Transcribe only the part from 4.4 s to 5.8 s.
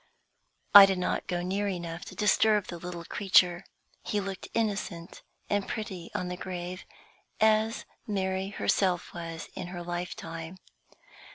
innocent and